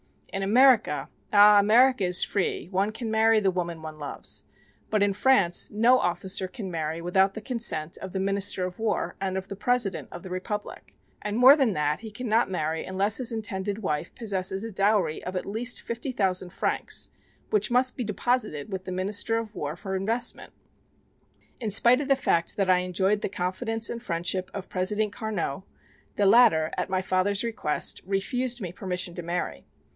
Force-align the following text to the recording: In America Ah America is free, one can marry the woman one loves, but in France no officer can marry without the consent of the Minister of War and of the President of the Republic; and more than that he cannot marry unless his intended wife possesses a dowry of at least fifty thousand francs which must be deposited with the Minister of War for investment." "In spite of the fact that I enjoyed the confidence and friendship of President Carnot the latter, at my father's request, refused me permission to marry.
In 0.29 0.41
America 0.43 1.09
Ah 1.31 1.59
America 1.59 2.05
is 2.05 2.23
free, 2.23 2.69
one 2.69 2.91
can 2.93 3.11
marry 3.11 3.39
the 3.39 3.51
woman 3.51 3.81
one 3.81 3.99
loves, 3.99 4.45
but 4.89 5.03
in 5.03 5.13
France 5.13 5.69
no 5.69 5.99
officer 5.99 6.47
can 6.47 6.71
marry 6.71 7.01
without 7.01 7.33
the 7.35 7.41
consent 7.41 7.97
of 7.97 8.11
the 8.13 8.19
Minister 8.19 8.65
of 8.65 8.79
War 8.79 9.15
and 9.21 9.37
of 9.37 9.47
the 9.49 9.55
President 9.57 10.07
of 10.09 10.23
the 10.23 10.31
Republic; 10.31 10.95
and 11.21 11.37
more 11.37 11.55
than 11.57 11.73
that 11.73 11.99
he 11.99 12.09
cannot 12.09 12.49
marry 12.49 12.83
unless 12.83 13.17
his 13.17 13.33
intended 13.33 13.79
wife 13.79 14.15
possesses 14.15 14.63
a 14.63 14.71
dowry 14.71 15.23
of 15.23 15.35
at 15.35 15.45
least 15.45 15.81
fifty 15.81 16.13
thousand 16.13 16.51
francs 16.51 17.09
which 17.51 17.69
must 17.69 17.95
be 17.97 18.03
deposited 18.03 18.71
with 18.71 18.85
the 18.85 18.91
Minister 18.91 19.37
of 19.37 19.53
War 19.53 19.75
for 19.75 19.95
investment." 19.95 20.53
"In 21.59 21.69
spite 21.69 22.01
of 22.01 22.07
the 22.07 22.15
fact 22.15 22.55
that 22.55 22.69
I 22.69 22.79
enjoyed 22.79 23.21
the 23.21 23.29
confidence 23.29 23.89
and 23.89 24.01
friendship 24.01 24.49
of 24.53 24.69
President 24.69 25.13
Carnot 25.13 25.63
the 26.15 26.25
latter, 26.25 26.71
at 26.77 26.89
my 26.89 27.01
father's 27.03 27.43
request, 27.43 28.01
refused 28.05 28.61
me 28.61 28.71
permission 28.71 29.13
to 29.15 29.21
marry. 29.21 29.67